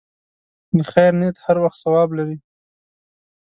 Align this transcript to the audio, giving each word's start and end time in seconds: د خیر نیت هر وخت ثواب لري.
د 0.77 0.79
خیر 0.91 1.11
نیت 1.19 1.37
هر 1.45 1.57
وخت 1.63 1.77
ثواب 1.83 2.09
لري. 2.17 2.37